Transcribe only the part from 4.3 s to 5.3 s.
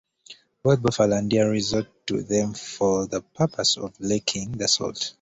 the salt.